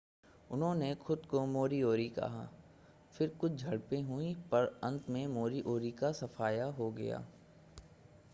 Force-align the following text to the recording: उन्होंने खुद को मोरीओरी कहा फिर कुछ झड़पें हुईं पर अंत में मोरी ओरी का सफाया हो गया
उन्होंने 0.49 0.93
खुद 0.95 1.25
को 1.25 1.45
मोरीओरी 1.45 2.07
कहा 2.09 2.47
फिर 3.11 3.29
कुछ 3.29 3.51
झड़पें 3.51 4.01
हुईं 4.01 4.35
पर 4.35 4.79
अंत 4.83 5.09
में 5.09 5.27
मोरी 5.27 5.61
ओरी 5.65 5.91
का 5.91 6.11
सफाया 6.11 6.65
हो 6.65 6.91
गया 6.91 7.23